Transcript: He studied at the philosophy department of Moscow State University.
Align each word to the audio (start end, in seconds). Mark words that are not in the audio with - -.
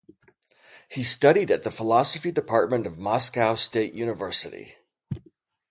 He 0.89 1.03
studied 1.03 1.51
at 1.51 1.61
the 1.61 1.69
philosophy 1.69 2.31
department 2.31 2.87
of 2.87 2.97
Moscow 2.97 3.53
State 3.53 3.93
University. 3.93 4.73